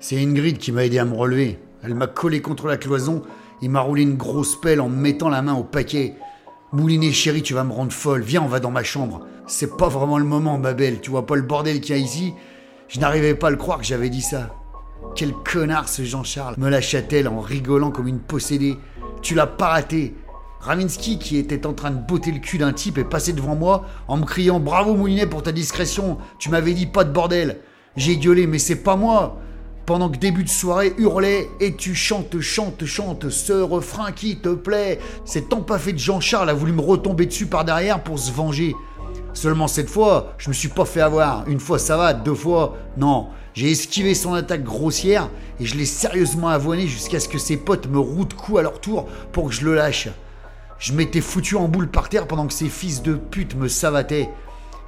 C'est 0.00 0.16
Ingrid 0.22 0.58
qui 0.58 0.70
m'a 0.70 0.84
aidé 0.84 0.98
à 0.98 1.04
me 1.04 1.16
relever. 1.16 1.58
Elle 1.82 1.94
m'a 1.94 2.06
collé 2.06 2.40
contre 2.40 2.68
la 2.68 2.76
cloison 2.76 3.22
et 3.62 3.68
m'a 3.68 3.80
roulé 3.80 4.02
une 4.02 4.16
grosse 4.16 4.60
pelle 4.60 4.80
en 4.80 4.88
me 4.88 4.96
mettant 4.96 5.28
la 5.28 5.42
main 5.42 5.54
au 5.54 5.64
paquet. 5.64 6.14
Moulinet 6.72 7.12
chérie, 7.12 7.42
tu 7.42 7.54
vas 7.54 7.64
me 7.64 7.72
rendre 7.72 7.92
folle. 7.92 8.22
Viens, 8.22 8.42
on 8.42 8.48
va 8.48 8.60
dans 8.60 8.70
ma 8.70 8.84
chambre. 8.84 9.26
C'est 9.48 9.76
pas 9.76 9.88
vraiment 9.88 10.18
le 10.18 10.24
moment, 10.24 10.56
ma 10.56 10.72
belle. 10.72 11.00
Tu 11.00 11.10
vois 11.10 11.26
pas 11.26 11.34
le 11.34 11.42
bordel 11.42 11.80
qu'il 11.80 11.96
y 11.96 11.98
a 11.98 12.02
ici? 12.02 12.32
Je 12.86 13.00
n'arrivais 13.00 13.34
pas 13.34 13.48
à 13.48 13.50
le 13.50 13.56
croire 13.56 13.78
que 13.78 13.84
j'avais 13.84 14.08
dit 14.08 14.22
ça. 14.22 14.54
Quel 15.16 15.32
connard 15.32 15.88
ce 15.88 16.04
Jean-Charles 16.04 16.54
me 16.58 16.68
lâcha-t-elle 16.68 17.26
en 17.26 17.40
rigolant 17.40 17.90
comme 17.90 18.06
une 18.06 18.20
possédée. 18.20 18.76
Tu 19.20 19.34
l'as 19.34 19.46
pas 19.46 19.68
raté. 19.68 20.14
Ravinsky, 20.60 21.18
qui 21.18 21.38
était 21.38 21.66
en 21.66 21.72
train 21.72 21.90
de 21.90 22.06
botter 22.06 22.30
le 22.30 22.40
cul 22.40 22.58
d'un 22.58 22.72
type, 22.72 22.98
est 22.98 23.04
passé 23.04 23.32
devant 23.32 23.56
moi 23.56 23.84
en 24.06 24.16
me 24.16 24.24
criant 24.24 24.60
Bravo 24.60 24.94
Moulinet 24.94 25.26
pour 25.26 25.42
ta 25.42 25.52
discrétion, 25.52 26.18
tu 26.38 26.50
m'avais 26.50 26.74
dit 26.74 26.86
pas 26.86 27.04
de 27.04 27.12
bordel. 27.12 27.60
J'ai 27.96 28.16
gueulé, 28.16 28.46
mais 28.46 28.58
c'est 28.58 28.82
pas 28.82 28.96
moi. 28.96 29.38
Pendant 29.88 30.10
que 30.10 30.18
début 30.18 30.44
de 30.44 30.50
soirée 30.50 30.92
hurlait 30.98 31.48
Et 31.60 31.74
tu 31.74 31.94
chantes, 31.94 32.40
chantes, 32.40 32.84
chantes 32.84 33.30
ce 33.30 33.54
refrain 33.54 34.12
qui 34.12 34.36
te 34.36 34.50
plaît. 34.50 34.98
Cet 35.24 35.50
empaffé 35.54 35.94
de 35.94 35.98
Jean-Charles 35.98 36.50
a 36.50 36.52
voulu 36.52 36.72
me 36.72 36.82
retomber 36.82 37.24
dessus 37.24 37.46
par 37.46 37.64
derrière 37.64 38.02
pour 38.02 38.18
se 38.18 38.30
venger. 38.30 38.74
Seulement 39.32 39.66
cette 39.66 39.88
fois, 39.88 40.34
je 40.36 40.50
me 40.50 40.52
suis 40.52 40.68
pas 40.68 40.84
fait 40.84 41.00
avoir. 41.00 41.48
Une 41.48 41.58
fois 41.58 41.78
ça 41.78 41.96
va, 41.96 42.12
deux 42.12 42.34
fois, 42.34 42.76
non. 42.98 43.28
J'ai 43.54 43.70
esquivé 43.70 44.12
son 44.12 44.34
attaque 44.34 44.62
grossière 44.62 45.30
et 45.58 45.64
je 45.64 45.74
l'ai 45.74 45.86
sérieusement 45.86 46.48
avoiné 46.48 46.86
jusqu'à 46.86 47.18
ce 47.18 47.26
que 47.26 47.38
ses 47.38 47.56
potes 47.56 47.88
me 47.88 47.98
routent 47.98 48.34
coup 48.34 48.58
à 48.58 48.62
leur 48.62 48.82
tour 48.82 49.06
pour 49.32 49.48
que 49.48 49.54
je 49.54 49.64
le 49.64 49.74
lâche. 49.74 50.08
Je 50.78 50.92
m'étais 50.92 51.22
foutu 51.22 51.56
en 51.56 51.66
boule 51.66 51.88
par 51.88 52.10
terre 52.10 52.26
pendant 52.26 52.46
que 52.46 52.52
ces 52.52 52.68
fils 52.68 53.00
de 53.00 53.14
pute 53.14 53.56
me 53.56 53.68
savataient. 53.68 54.28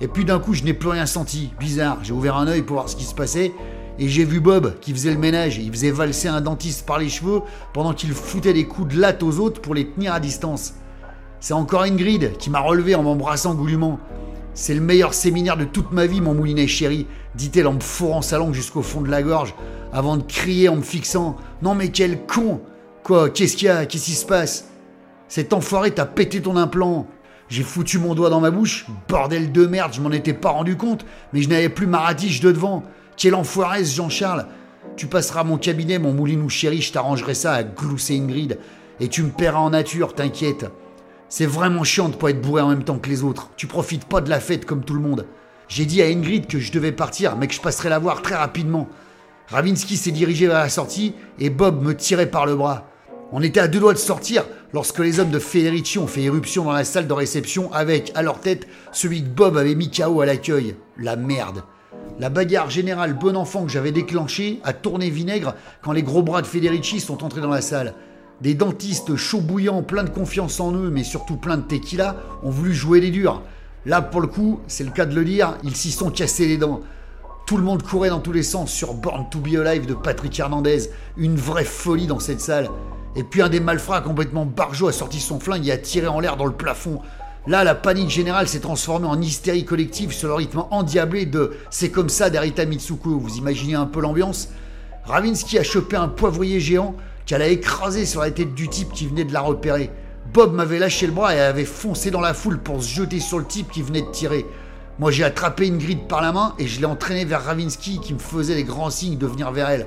Et 0.02 0.08
puis 0.08 0.26
d'un 0.26 0.40
coup, 0.40 0.52
je 0.52 0.62
n'ai 0.62 0.74
plus 0.74 0.90
rien 0.90 1.06
senti. 1.06 1.54
Bizarre, 1.58 1.96
j'ai 2.02 2.12
ouvert 2.12 2.36
un 2.36 2.48
œil 2.48 2.60
pour 2.60 2.76
voir 2.76 2.90
ce 2.90 2.96
qui 2.96 3.04
se 3.04 3.14
passait. 3.14 3.52
Et 4.02 4.08
j'ai 4.08 4.24
vu 4.24 4.40
Bob 4.40 4.80
qui 4.80 4.92
faisait 4.92 5.12
le 5.12 5.18
ménage. 5.18 5.58
Il 5.58 5.70
faisait 5.70 5.90
valser 5.90 6.26
un 6.26 6.40
dentiste 6.40 6.86
par 6.86 6.98
les 6.98 7.10
cheveux 7.10 7.42
pendant 7.74 7.92
qu'il 7.92 8.12
foutait 8.12 8.54
des 8.54 8.64
coups 8.64 8.94
de 8.94 8.98
latte 8.98 9.22
aux 9.22 9.38
autres 9.38 9.60
pour 9.60 9.74
les 9.74 9.86
tenir 9.86 10.14
à 10.14 10.20
distance. 10.20 10.72
C'est 11.38 11.52
encore 11.52 11.82
Ingrid 11.82 12.38
qui 12.38 12.48
m'a 12.48 12.60
relevé 12.60 12.94
en 12.94 13.02
m'embrassant 13.02 13.54
goulûment. 13.54 14.00
C'est 14.54 14.72
le 14.72 14.80
meilleur 14.80 15.12
séminaire 15.12 15.58
de 15.58 15.64
toute 15.64 15.92
ma 15.92 16.06
vie, 16.06 16.22
mon 16.22 16.32
moulinet 16.32 16.66
chéri, 16.66 17.06
dit-elle 17.34 17.66
en 17.66 17.74
me 17.74 17.80
fourrant 17.80 18.22
sa 18.22 18.38
langue 18.38 18.54
jusqu'au 18.54 18.80
fond 18.80 19.02
de 19.02 19.10
la 19.10 19.22
gorge, 19.22 19.54
avant 19.92 20.16
de 20.16 20.22
crier 20.22 20.70
en 20.70 20.76
me 20.76 20.82
fixant 20.82 21.36
Non 21.60 21.74
mais 21.74 21.88
quel 21.88 22.24
con 22.24 22.62
Quoi 23.02 23.28
Qu'est-ce 23.28 23.56
qu'il 23.56 23.66
y 23.66 23.70
a? 23.70 23.84
Qu'est-ce 23.84 24.06
qui 24.06 24.12
se 24.12 24.26
passe? 24.26 24.68
Cet 25.28 25.52
enfoiré 25.52 25.90
t'a 25.90 26.06
pété 26.06 26.40
ton 26.40 26.56
implant 26.56 27.06
J'ai 27.48 27.62
foutu 27.62 27.98
mon 27.98 28.14
doigt 28.14 28.30
dans 28.30 28.40
ma 28.40 28.50
bouche, 28.50 28.86
bordel 29.08 29.52
de 29.52 29.66
merde, 29.66 29.92
je 29.92 30.00
m'en 30.00 30.10
étais 30.10 30.34
pas 30.34 30.50
rendu 30.50 30.76
compte, 30.76 31.04
mais 31.34 31.42
je 31.42 31.50
n'avais 31.50 31.68
plus 31.68 31.86
ma 31.86 32.00
ratiche 32.00 32.40
de 32.40 32.50
devant. 32.50 32.82
Quel 33.20 33.34
enfoiré 33.34 33.84
ce 33.84 33.96
Jean-Charles 33.96 34.46
Tu 34.96 35.06
passeras 35.06 35.40
à 35.40 35.44
mon 35.44 35.58
cabinet, 35.58 35.98
mon 35.98 36.14
moulinou 36.14 36.48
chéri, 36.48 36.80
je 36.80 36.90
t'arrangerai 36.90 37.34
ça 37.34 37.52
à 37.52 37.62
glousser 37.62 38.16
Ingrid, 38.16 38.58
et 38.98 39.08
tu 39.08 39.22
me 39.22 39.28
paieras 39.28 39.58
en 39.58 39.68
nature, 39.68 40.14
t'inquiète. 40.14 40.64
C'est 41.28 41.44
vraiment 41.44 41.84
chiant 41.84 42.08
de 42.08 42.16
pas 42.16 42.30
être 42.30 42.40
bourré 42.40 42.62
en 42.62 42.70
même 42.70 42.82
temps 42.82 42.98
que 42.98 43.10
les 43.10 43.22
autres. 43.22 43.50
Tu 43.58 43.66
profites 43.66 44.06
pas 44.06 44.22
de 44.22 44.30
la 44.30 44.40
fête 44.40 44.64
comme 44.64 44.86
tout 44.86 44.94
le 44.94 45.02
monde. 45.02 45.26
J'ai 45.68 45.84
dit 45.84 46.00
à 46.00 46.06
Ingrid 46.06 46.46
que 46.46 46.58
je 46.58 46.72
devais 46.72 46.92
partir, 46.92 47.36
mais 47.36 47.46
que 47.46 47.52
je 47.52 47.60
passerais 47.60 47.90
la 47.90 47.98
voir 47.98 48.22
très 48.22 48.36
rapidement. 48.36 48.88
Ravinsky 49.48 49.98
s'est 49.98 50.12
dirigé 50.12 50.46
vers 50.46 50.60
la 50.60 50.70
sortie 50.70 51.12
et 51.38 51.50
Bob 51.50 51.84
me 51.84 51.94
tirait 51.94 52.30
par 52.30 52.46
le 52.46 52.56
bras. 52.56 52.88
On 53.32 53.42
était 53.42 53.60
à 53.60 53.68
deux 53.68 53.80
doigts 53.80 53.92
de 53.92 53.98
sortir 53.98 54.46
lorsque 54.72 54.98
les 54.98 55.20
hommes 55.20 55.30
de 55.30 55.38
Federici 55.38 55.98
ont 55.98 56.06
fait 56.06 56.22
éruption 56.22 56.64
dans 56.64 56.72
la 56.72 56.84
salle 56.84 57.06
de 57.06 57.12
réception 57.12 57.70
avec, 57.74 58.12
à 58.14 58.22
leur 58.22 58.40
tête, 58.40 58.66
celui 58.92 59.22
que 59.22 59.28
Bob 59.28 59.58
avait 59.58 59.74
mis 59.74 59.90
KO 59.90 60.22
à 60.22 60.26
l'accueil. 60.26 60.74
La 60.96 61.16
merde. 61.16 61.62
La 62.18 62.28
bagarre 62.28 62.70
générale 62.70 63.14
bon 63.14 63.36
enfant 63.36 63.64
que 63.64 63.70
j'avais 63.70 63.92
déclenchée 63.92 64.60
a 64.62 64.72
tourné 64.72 65.10
vinaigre 65.10 65.54
quand 65.82 65.92
les 65.92 66.02
gros 66.02 66.22
bras 66.22 66.42
de 66.42 66.46
Federici 66.46 67.00
sont 67.00 67.24
entrés 67.24 67.40
dans 67.40 67.48
la 67.48 67.62
salle. 67.62 67.94
Des 68.40 68.54
dentistes 68.54 69.16
chauds 69.16 69.40
bouillants, 69.40 69.82
pleins 69.82 70.04
de 70.04 70.10
confiance 70.10 70.60
en 70.60 70.72
eux, 70.72 70.90
mais 70.90 71.04
surtout 71.04 71.36
pleins 71.36 71.56
de 71.56 71.62
tequila, 71.62 72.16
ont 72.42 72.50
voulu 72.50 72.72
jouer 72.72 73.00
les 73.00 73.10
durs. 73.10 73.42
Là, 73.86 74.02
pour 74.02 74.20
le 74.20 74.26
coup, 74.26 74.60
c'est 74.66 74.84
le 74.84 74.90
cas 74.90 75.06
de 75.06 75.14
le 75.14 75.24
dire, 75.24 75.56
ils 75.64 75.76
s'y 75.76 75.90
sont 75.90 76.10
cassés 76.10 76.46
les 76.46 76.58
dents. 76.58 76.80
Tout 77.46 77.56
le 77.56 77.64
monde 77.64 77.82
courait 77.82 78.10
dans 78.10 78.20
tous 78.20 78.32
les 78.32 78.42
sens 78.42 78.70
sur 78.70 78.94
Born 78.94 79.28
to 79.30 79.38
Be 79.40 79.56
Alive 79.56 79.86
de 79.86 79.94
Patrick 79.94 80.38
Hernandez. 80.38 80.90
Une 81.16 81.36
vraie 81.36 81.64
folie 81.64 82.06
dans 82.06 82.20
cette 82.20 82.40
salle. 82.40 82.68
Et 83.16 83.24
puis 83.24 83.42
un 83.42 83.48
des 83.48 83.58
malfrats 83.58 84.02
complètement 84.02 84.46
barjot 84.46 84.88
a 84.88 84.92
sorti 84.92 85.18
son 85.18 85.40
flingue 85.40 85.66
et 85.66 85.72
a 85.72 85.78
tiré 85.78 86.06
en 86.06 86.20
l'air 86.20 86.36
dans 86.36 86.46
le 86.46 86.52
plafond. 86.52 87.00
Là, 87.46 87.64
la 87.64 87.74
panique 87.74 88.10
générale 88.10 88.48
s'est 88.48 88.60
transformée 88.60 89.06
en 89.06 89.20
hystérie 89.20 89.64
collective 89.64 90.12
sur 90.12 90.28
le 90.28 90.34
rythme 90.34 90.64
endiablé 90.70 91.24
de 91.24 91.52
C'est 91.70 91.90
comme 91.90 92.10
ça 92.10 92.28
d'Arita 92.28 92.66
Mitsuko. 92.66 93.18
Vous 93.18 93.38
imaginez 93.38 93.74
un 93.74 93.86
peu 93.86 94.00
l'ambiance? 94.00 94.50
Ravinsky 95.04 95.58
a 95.58 95.62
chopé 95.62 95.96
un 95.96 96.08
poivrier 96.08 96.60
géant 96.60 96.94
qu'elle 97.24 97.40
a 97.40 97.48
écrasé 97.48 98.04
sur 98.04 98.20
la 98.20 98.30
tête 98.30 98.54
du 98.54 98.68
type 98.68 98.92
qui 98.92 99.06
venait 99.06 99.24
de 99.24 99.32
la 99.32 99.40
repérer. 99.40 99.90
Bob 100.34 100.52
m'avait 100.52 100.78
lâché 100.78 101.06
le 101.06 101.12
bras 101.12 101.34
et 101.34 101.40
avait 101.40 101.64
foncé 101.64 102.10
dans 102.10 102.20
la 102.20 102.34
foule 102.34 102.58
pour 102.58 102.82
se 102.82 102.88
jeter 102.88 103.20
sur 103.20 103.38
le 103.38 103.46
type 103.46 103.70
qui 103.70 103.80
venait 103.80 104.02
de 104.02 104.10
tirer. 104.10 104.44
Moi 104.98 105.10
j'ai 105.10 105.24
attrapé 105.24 105.66
une 105.66 105.78
grille 105.78 106.04
par 106.08 106.20
la 106.20 106.32
main 106.32 106.54
et 106.58 106.66
je 106.66 106.78
l'ai 106.78 106.86
entraîné 106.86 107.24
vers 107.24 107.42
Ravinsky 107.42 108.00
qui 108.00 108.12
me 108.12 108.18
faisait 108.18 108.54
les 108.54 108.64
grands 108.64 108.90
signes 108.90 109.16
de 109.16 109.26
venir 109.26 109.50
vers 109.50 109.70
elle. 109.70 109.86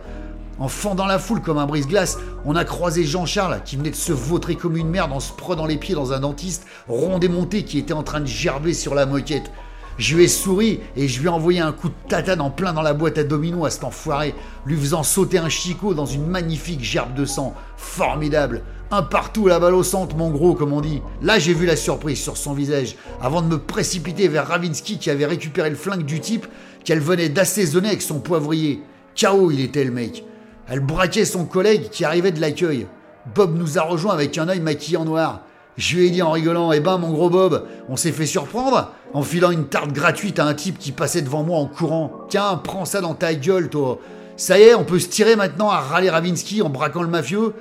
En 0.60 0.68
fendant 0.68 1.08
la 1.08 1.18
foule 1.18 1.42
comme 1.42 1.58
un 1.58 1.66
brise-glace, 1.66 2.20
on 2.46 2.56
a 2.56 2.64
croisé 2.64 3.04
Jean-Charles 3.04 3.62
qui 3.66 3.76
venait 3.76 3.90
de 3.90 3.96
se 3.96 4.14
vautrer 4.14 4.56
comme 4.56 4.78
une 4.78 4.90
merde 4.90 5.12
en 5.12 5.20
se 5.20 5.34
prenant 5.34 5.66
les 5.66 5.78
pieds 5.78 5.96
dans 5.96 6.14
un 6.14 6.20
dentiste 6.20 6.68
rond 6.88 7.18
démonté 7.18 7.64
qui 7.64 7.80
était 7.80 7.94
en 7.94 8.04
train 8.04 8.20
de 8.20 8.28
gerber 8.28 8.74
sur 8.74 8.94
la 8.94 9.08
moquette. 9.08 9.52
Je 9.98 10.16
lui 10.16 10.24
ai 10.24 10.28
souri 10.28 10.80
et 10.96 11.08
je 11.08 11.20
lui 11.20 11.28
ai 11.28 11.30
envoyé 11.30 11.60
un 11.60 11.72
coup 11.72 11.90
de 11.90 11.94
tatane 12.08 12.42
en 12.42 12.50
plein 12.50 12.74
dans 12.74 12.82
la 12.82 12.94
boîte 12.94 13.18
à 13.18 13.24
domino 13.24 13.66
à 13.66 13.70
cet 13.70 13.84
enfoiré, 13.84 14.34
lui 14.66 14.76
faisant 14.76 15.04
sauter 15.04 15.38
un 15.38 15.50
chicot 15.50 15.94
dans 15.94 16.06
une 16.06 16.26
magnifique 16.26 16.84
gerbe 16.84 17.14
de 17.14 17.26
sang. 17.26 17.54
Formidable 17.78 18.64
Un 18.92 19.04
partout 19.04 19.48
la 19.48 19.60
balle 19.60 19.76
au 19.76 19.84
centre, 19.84 20.16
mon 20.16 20.32
gros, 20.32 20.56
comme 20.56 20.74
on 20.74 20.82
dit. 20.82 21.02
Là, 21.22 21.38
j'ai 21.38 21.54
vu 21.54 21.66
la 21.66 21.76
surprise 21.76 22.20
sur 22.20 22.38
son 22.38 22.54
visage, 22.54 22.96
avant 23.22 23.42
de 23.42 23.48
me 23.48 23.60
précipiter 23.60 24.28
vers 24.28 24.48
Ravinsky 24.48 24.98
qui 24.98 25.10
avait 25.10 25.26
récupéré 25.28 25.70
le 25.70 25.76
flingue 25.76 26.06
du 26.06 26.20
type 26.20 26.48
qu'elle 26.84 27.00
venait 27.00 27.30
d'assaisonner 27.30 27.90
avec 27.90 28.02
son 28.02 28.20
poivrier. 28.20 28.82
Chaos, 29.16 29.52
il 29.52 29.60
était 29.60 29.84
le 29.84 29.92
mec. 29.92 30.24
Elle 30.68 30.80
braquait 30.80 31.26
son 31.26 31.46
collègue 31.46 31.90
qui 31.90 32.06
arrivait 32.06 32.32
de 32.32 32.40
l'accueil. 32.40 32.88
Bob 33.36 33.58
nous 33.58 33.78
a 33.78 33.82
rejoint 33.82 34.14
avec 34.14 34.38
un 34.38 34.48
œil 34.48 34.62
maquillé 34.62 34.98
en 34.98 35.06
noir. 35.06 35.42
Je 35.76 35.98
lui 35.98 36.08
ai 36.08 36.10
dit 36.10 36.22
en 36.22 36.32
rigolant, 36.32 36.72
eh 36.72 36.80
ben 36.80 36.98
mon 36.98 37.12
gros 37.12 37.30
Bob, 37.30 37.66
on 37.90 37.96
s'est 37.96 38.12
fait 38.12 38.26
surprendre 38.26 38.92
en 39.14 39.24
filant 39.24 39.52
une 39.52 39.68
tarte 39.68 39.92
gratuite 39.92 40.40
à 40.40 40.46
un 40.46 40.54
type 40.54 40.78
qui 40.78 40.92
passait 40.92 41.22
devant 41.22 41.44
moi 41.44 41.58
en 41.58 41.66
courant. 41.66 42.12
Tiens, 42.30 42.62
prends 42.64 42.86
ça 42.86 43.02
dans 43.02 43.16
ta 43.16 43.34
gueule, 43.34 43.70
toi. 43.70 44.00
Ça 44.38 44.58
y 44.58 44.64
est, 44.64 44.76
on 44.76 44.84
peut 44.84 45.00
se 45.00 45.10
tirer 45.10 45.36
maintenant 45.36 45.70
à 45.70 45.80
râler 45.80 46.10
Ravinsky 46.10 46.62
en 46.62 46.70
braquant 46.70 47.04
le 47.04 47.08
mafieux 47.08 47.54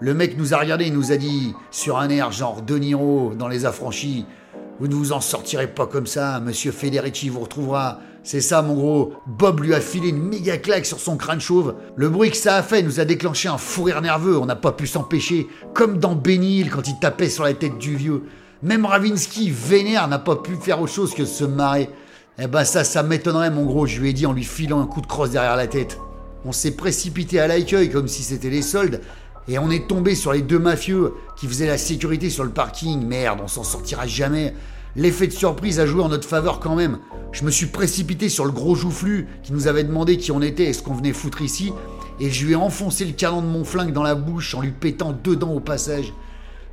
Le 0.00 0.14
mec 0.14 0.36
nous 0.38 0.54
a 0.54 0.58
regardé 0.58 0.86
et 0.86 0.90
nous 0.90 1.12
a 1.12 1.16
dit, 1.16 1.54
sur 1.70 1.98
un 1.98 2.08
air 2.10 2.32
genre 2.32 2.62
De 2.62 2.76
Niro 2.76 3.32
dans 3.36 3.48
Les 3.48 3.64
Affranchis, 3.64 4.26
vous 4.78 4.88
ne 4.88 4.94
vous 4.94 5.12
en 5.12 5.20
sortirez 5.20 5.68
pas 5.68 5.86
comme 5.86 6.06
ça, 6.06 6.38
monsieur 6.40 6.70
Federici 6.70 7.28
vous 7.28 7.40
retrouvera. 7.40 8.00
C'est 8.26 8.40
ça, 8.40 8.60
mon 8.60 8.74
gros. 8.74 9.12
Bob 9.28 9.60
lui 9.60 9.72
a 9.72 9.80
filé 9.80 10.08
une 10.08 10.20
méga 10.20 10.58
claque 10.58 10.84
sur 10.84 10.98
son 10.98 11.16
crâne 11.16 11.40
chauve. 11.40 11.76
Le 11.94 12.08
bruit 12.08 12.32
que 12.32 12.36
ça 12.36 12.56
a 12.56 12.62
fait 12.64 12.82
nous 12.82 12.98
a 12.98 13.04
déclenché 13.04 13.46
un 13.46 13.56
fou 13.56 13.84
rire 13.84 14.02
nerveux. 14.02 14.36
On 14.36 14.46
n'a 14.46 14.56
pas 14.56 14.72
pu 14.72 14.88
s'empêcher. 14.88 15.46
Comme 15.74 15.98
dans 15.98 16.16
Benny 16.16 16.68
quand 16.68 16.88
il 16.88 16.98
tapait 16.98 17.28
sur 17.28 17.44
la 17.44 17.54
tête 17.54 17.78
du 17.78 17.94
vieux. 17.94 18.24
Même 18.64 18.84
Ravinsky, 18.84 19.52
vénère, 19.52 20.08
n'a 20.08 20.18
pas 20.18 20.34
pu 20.34 20.56
faire 20.56 20.80
autre 20.80 20.92
chose 20.92 21.14
que 21.14 21.24
se 21.24 21.44
marrer. 21.44 21.88
Eh 22.40 22.48
ben 22.48 22.64
ça, 22.64 22.82
ça 22.82 23.04
m'étonnerait, 23.04 23.52
mon 23.52 23.64
gros, 23.64 23.86
je 23.86 24.00
lui 24.00 24.10
ai 24.10 24.12
dit 24.12 24.26
en 24.26 24.32
lui 24.32 24.42
filant 24.42 24.80
un 24.80 24.86
coup 24.86 25.00
de 25.00 25.06
crosse 25.06 25.30
derrière 25.30 25.54
la 25.54 25.68
tête. 25.68 26.00
On 26.44 26.50
s'est 26.50 26.72
précipité 26.72 27.38
à 27.38 27.46
l'accueil 27.46 27.90
comme 27.90 28.08
si 28.08 28.24
c'était 28.24 28.50
les 28.50 28.62
soldes, 28.62 29.02
et 29.46 29.60
on 29.60 29.70
est 29.70 29.86
tombé 29.86 30.16
sur 30.16 30.32
les 30.32 30.42
deux 30.42 30.58
mafieux 30.58 31.14
qui 31.36 31.46
faisaient 31.46 31.68
la 31.68 31.78
sécurité 31.78 32.28
sur 32.28 32.42
le 32.42 32.50
parking. 32.50 33.06
Merde, 33.06 33.38
on 33.40 33.48
s'en 33.48 33.62
sortira 33.62 34.08
jamais. 34.08 34.52
L'effet 34.96 35.26
de 35.26 35.32
surprise 35.32 35.78
a 35.78 35.84
joué 35.84 36.02
en 36.02 36.08
notre 36.08 36.26
faveur 36.26 36.58
quand 36.58 36.74
même. 36.74 36.98
Je 37.30 37.44
me 37.44 37.50
suis 37.50 37.66
précipité 37.66 38.30
sur 38.30 38.46
le 38.46 38.50
gros 38.50 38.74
joufflu 38.74 39.28
qui 39.42 39.52
nous 39.52 39.68
avait 39.68 39.84
demandé 39.84 40.16
qui 40.16 40.32
on 40.32 40.40
était 40.40 40.64
et 40.64 40.72
ce 40.72 40.82
qu'on 40.82 40.94
venait 40.94 41.12
foutre 41.12 41.42
ici, 41.42 41.70
et 42.18 42.30
je 42.30 42.46
lui 42.46 42.52
ai 42.52 42.56
enfoncé 42.56 43.04
le 43.04 43.12
canon 43.12 43.42
de 43.42 43.46
mon 43.46 43.62
flingue 43.62 43.92
dans 43.92 44.02
la 44.02 44.14
bouche 44.14 44.54
en 44.54 44.62
lui 44.62 44.70
pétant 44.70 45.12
deux 45.12 45.36
dents 45.36 45.52
au 45.52 45.60
passage. 45.60 46.14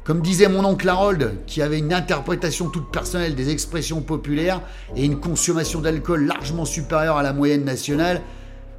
Comme 0.06 0.21
disait 0.21 0.48
mon 0.48 0.63
oncle 0.63 0.88
Harold, 0.88 1.33
qui 1.48 1.62
avait 1.62 1.80
une 1.80 1.94
interprétation 1.94 2.69
toute 2.69 2.92
personnelle 2.92 3.36
des 3.36 3.50
expressions 3.50 4.00
populaires 4.00 4.62
et 4.95 5.03
une 5.03 5.19
consommation 5.19 5.81
d'alcool 5.81 6.25
largement 6.25 6.65
supérieure 6.65 7.18
à 7.18 7.24
la 7.24 7.33
moyenne 7.33 7.65
nationale, 7.65 8.21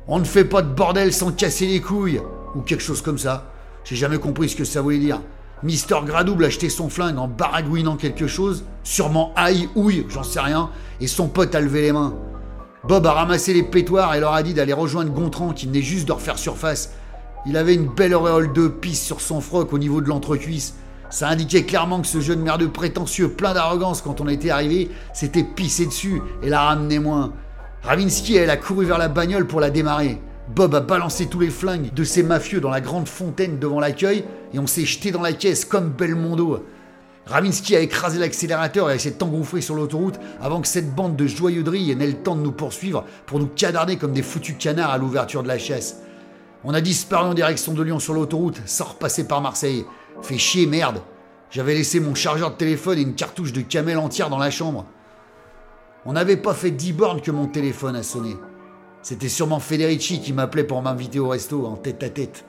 on 0.09 0.19
ne 0.19 0.25
fait 0.25 0.47
pas 0.47 0.63
de 0.63 0.75
bordel 0.75 1.13
sans 1.13 1.33
casser 1.33 1.67
les 1.67 1.83
couilles, 1.83 2.21
ou 2.55 2.61
quelque 2.61 2.83
chose 2.83 3.03
comme 3.03 3.19
ça. 3.19 3.53
J'ai 3.85 3.97
jamais 3.97 4.19
compris 4.19 4.49
ce 4.49 4.57
que 4.57 4.65
ça 4.65 4.81
voulait 4.81 4.99
dire. 4.99 5.21
Mister 5.63 5.97
Gradouble 6.05 6.45
a 6.45 6.49
acheté 6.49 6.69
son 6.69 6.89
flingue 6.89 7.19
en 7.19 7.29
baragouinant 7.29 7.97
quelque 7.97 8.27
chose, 8.27 8.65
sûrement 8.83 9.33
aïe, 9.37 9.69
ouille, 9.75 10.07
j'en 10.11 10.23
sais 10.23 10.41
rien, 10.41 10.71
et 11.01 11.07
son 11.07 11.29
pote 11.29 11.55
a 11.55 11.61
levé 11.61 11.83
les 11.83 11.93
mains. 11.93 12.15
Bob 12.87 13.07
a 13.07 13.13
ramassé 13.13 13.55
les 13.55 13.63
pétoires 13.63 14.15
et 14.15 14.21
leur 14.21 14.35
a 14.35 14.43
dit 14.43 14.53
d'aller 14.53 14.75
rejoindre 14.75 15.11
Gontran 15.11 15.53
qui 15.53 15.67
venait 15.67 15.81
juste 15.81 16.07
de 16.07 16.13
refaire 16.13 16.39
surface. 16.39 16.93
Il 17.47 17.57
avait 17.57 17.75
une 17.75 17.87
belle 17.87 18.15
auréole 18.15 18.53
de 18.53 18.69
pisse 18.69 19.03
sur 19.03 19.23
son 19.23 19.41
froc 19.41 19.73
au 19.73 19.79
niveau 19.79 20.03
de 20.03 20.09
l'entrecuisse. 20.09 20.75
Ça 21.09 21.29
indiquait 21.29 21.65
clairement 21.65 22.01
que 22.01 22.07
ce 22.07 22.21
jeune 22.21 22.41
merdeux 22.41 22.69
prétentieux, 22.69 23.29
plein 23.29 23.55
d'arrogance 23.55 24.03
quand 24.03 24.21
on 24.21 24.29
était 24.29 24.51
arrivé, 24.51 24.91
s'était 25.15 25.45
pissé 25.45 25.87
dessus 25.87 26.21
et 26.43 26.51
l'a 26.51 26.63
ramené 26.63 26.99
moins. 26.99 27.33
Ravinsky, 27.83 28.37
elle 28.37 28.51
a 28.51 28.57
couru 28.57 28.85
vers 28.85 28.99
la 28.99 29.09
bagnole 29.09 29.47
pour 29.47 29.61
la 29.61 29.71
démarrer. 29.71 30.21
Bob 30.49 30.75
a 30.75 30.81
balancé 30.81 31.27
tous 31.27 31.41
les 31.41 31.51
flingues 31.51 31.93
de 31.95 32.05
ces 32.05 32.23
mafieux 32.23 32.61
dans 32.61 32.71
la 32.71 32.83
grande 32.83 33.09
fontaine 33.09 33.59
devant 33.59 33.81
l'accueil 33.81 34.25
et 34.53 34.59
on 34.59 34.67
s'est 34.67 34.85
jeté 34.85 35.11
dans 35.11 35.23
la 35.23 35.33
caisse 35.33 35.65
comme 35.65 35.89
Belmondo. 35.89 36.63
Ravinsky 37.25 37.75
a 37.75 37.81
écrasé 37.81 38.19
l'accélérateur 38.19 38.91
et 38.91 38.99
s'est 38.99 39.23
engouffré 39.23 39.63
sur 39.63 39.75
l'autoroute 39.75 40.21
avant 40.43 40.61
que 40.61 40.69
cette 40.69 40.95
bande 40.95 41.17
de 41.17 41.27
joyeuderies 41.27 41.97
n'ait 41.97 42.07
le 42.07 42.23
temps 42.23 42.37
de 42.37 42.43
nous 42.43 42.53
poursuivre 42.53 43.05
pour 43.25 43.39
nous 43.39 43.47
cadarner 43.47 43.97
comme 43.97 44.13
des 44.13 44.23
foutus 44.23 44.57
canards 44.59 44.91
à 44.91 44.99
l'ouverture 44.99 45.43
de 45.43 45.49
la 45.49 45.59
chasse. 45.59 46.01
On 46.63 46.75
a 46.75 46.83
disparu 46.83 47.31
en 47.31 47.35
direction 47.35 47.73
de 47.73 47.83
Lyon 47.83 47.99
sur 47.99 48.13
l'autoroute 48.13 48.61
sans 48.67 48.85
repasser 48.85 49.27
par 49.27 49.41
Marseille. 49.41 49.87
Fait 50.21 50.37
chier, 50.37 50.67
merde. 50.67 51.01
J'avais 51.51 51.75
laissé 51.75 52.01
mon 52.01 52.15
chargeur 52.15 52.51
de 52.51 52.57
téléphone 52.57 52.99
et 52.99 53.03
une 53.03 53.15
cartouche 53.15 53.55
de 53.55 53.63
camel 53.63 53.97
entière 53.97 54.29
dans 54.29 54.39
la 54.39 54.51
chambre. 54.51 54.85
On 56.05 56.13
n'avait 56.13 56.37
pas 56.37 56.53
fait 56.53 56.71
10 56.71 56.93
bornes 56.93 57.21
que 57.23 57.31
mon 57.31 57.47
téléphone 57.47 57.97
a 57.97 58.03
sonné. 58.03 58.37
C'était 59.05 59.29
sûrement 59.29 59.61
Federici 59.61 60.23
qui 60.23 60.33
m'appelait 60.33 60.65
pour 60.65 60.81
m'inviter 60.81 61.19
au 61.19 61.29
resto 61.29 61.67
en 61.67 61.77
tête 61.77 62.03
à 62.03 62.09
tête. 62.09 62.47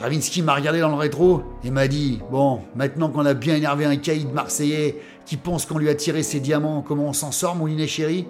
Ravinsky 0.00 0.40
m'a 0.40 0.54
regardé 0.54 0.80
dans 0.80 0.88
le 0.88 0.94
rétro 0.94 1.42
et 1.62 1.70
m'a 1.70 1.88
dit 1.88 2.20
Bon, 2.30 2.62
maintenant 2.74 3.10
qu'on 3.10 3.26
a 3.26 3.34
bien 3.34 3.54
énervé 3.54 3.84
un 3.84 3.96
caïd 3.96 4.32
marseillais 4.32 5.02
qui 5.26 5.36
pense 5.36 5.66
qu'on 5.66 5.76
lui 5.76 5.90
a 5.90 5.94
tiré 5.94 6.22
ses 6.22 6.40
diamants, 6.40 6.80
comment 6.80 7.08
on 7.08 7.12
s'en 7.12 7.32
sort, 7.32 7.54
moulinet 7.54 7.86
chéri? 7.86 8.26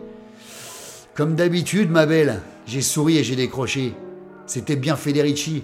Comme 1.14 1.36
d'habitude, 1.36 1.92
ma 1.92 2.06
belle, 2.06 2.40
j'ai 2.66 2.82
souri 2.82 3.18
et 3.18 3.24
j'ai 3.24 3.36
décroché. 3.36 3.94
C'était 4.46 4.74
bien 4.74 4.96
Federici. 4.96 5.62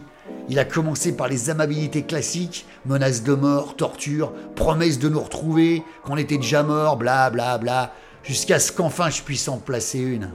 Il 0.49 0.61
a 0.61 0.65
commencé 0.65 1.17
par 1.17 1.27
les 1.27 1.51
amabilités 1.51 2.05
classiques 2.05 2.67
menaces 2.87 3.25
de 3.25 3.35
mort, 3.35 3.75
torture, 3.75 4.33
promesses 4.55 5.01
de 5.01 5.09
nous 5.09 5.21
retrouver, 5.21 5.83
qu'on 6.05 6.17
était 6.17 6.39
déjà 6.39 6.63
mort, 6.63 6.99
bla 6.99 7.31
bla 7.31 7.59
bla, 7.59 7.93
jusqu'à 8.23 8.61
ce 8.61 8.71
qu'enfin 8.71 9.11
je 9.11 9.23
puisse 9.23 9.49
en 9.49 9.59
placer 9.59 9.99
une. 9.99 10.31